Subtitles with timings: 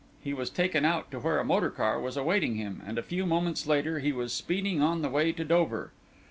[0.19, 3.23] He was taken out to where a motor car was awaiting him, and a few
[3.23, 5.91] moments later he was speeding on the way to Dover.